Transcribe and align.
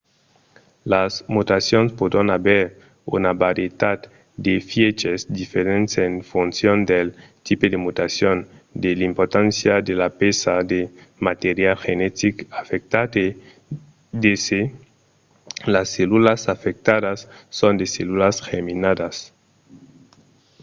las 0.93 1.13
mutacions 1.35 1.89
pòdon 1.99 2.27
aver 2.37 2.61
una 3.17 3.31
varietat 3.45 3.99
d'efièches 4.43 5.19
diferents 5.39 5.91
en 6.05 6.11
foncion 6.31 6.77
del 6.91 7.07
tipe 7.47 7.65
de 7.73 7.79
mutacion 7.85 8.37
de 8.83 8.91
l'importància 8.99 9.73
de 9.87 9.93
la 10.01 10.09
pèça 10.21 10.53
de 10.71 10.81
material 11.27 11.77
genetic 11.85 12.35
afectat 12.61 13.09
e 13.25 13.27
de 14.23 14.33
se 14.45 14.61
las 15.73 15.87
cellulas 15.95 16.41
afectadas 16.55 17.19
son 17.59 17.73
de 17.81 17.85
cellulas 17.95 18.35
germinalas 18.49 19.17